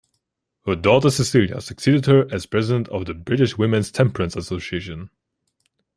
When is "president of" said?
2.47-3.05